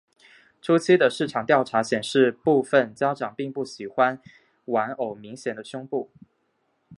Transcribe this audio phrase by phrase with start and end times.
[0.63, 4.19] 初期的市场调查显示部份家长并不喜欢
[4.65, 6.09] 玩偶明显的胸部。